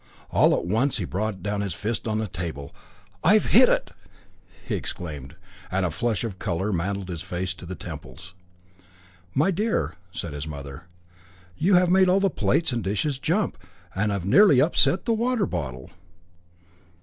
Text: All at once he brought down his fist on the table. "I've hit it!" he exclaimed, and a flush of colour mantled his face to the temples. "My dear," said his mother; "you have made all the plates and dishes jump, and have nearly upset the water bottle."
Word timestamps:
All 0.31 0.55
at 0.55 0.65
once 0.65 0.97
he 0.97 1.05
brought 1.05 1.43
down 1.43 1.61
his 1.61 1.75
fist 1.75 2.07
on 2.07 2.17
the 2.17 2.25
table. 2.25 2.73
"I've 3.23 3.45
hit 3.53 3.69
it!" 3.69 3.91
he 4.65 4.73
exclaimed, 4.73 5.35
and 5.69 5.85
a 5.85 5.91
flush 5.91 6.23
of 6.23 6.39
colour 6.39 6.73
mantled 6.73 7.07
his 7.09 7.21
face 7.21 7.53
to 7.53 7.67
the 7.67 7.75
temples. 7.75 8.33
"My 9.35 9.51
dear," 9.51 9.93
said 10.09 10.33
his 10.33 10.47
mother; 10.47 10.85
"you 11.55 11.75
have 11.75 11.91
made 11.91 12.09
all 12.09 12.19
the 12.19 12.31
plates 12.31 12.71
and 12.71 12.83
dishes 12.83 13.19
jump, 13.19 13.59
and 13.93 14.11
have 14.11 14.25
nearly 14.25 14.59
upset 14.59 15.05
the 15.05 15.13
water 15.13 15.45
bottle." 15.45 15.91